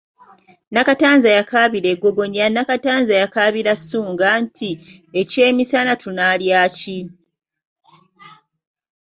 [0.73, 4.69] Nakatanza yakaabira e Ggogonya Nakatanza yakaabira Ssunga Nti
[5.19, 6.99] ekyemisana tunaalya ki?